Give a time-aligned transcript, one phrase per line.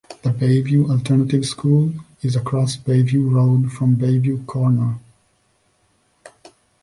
[0.23, 1.93] The Bayview Alternative School
[2.23, 4.97] is across Bayview Road from Bayview Corner.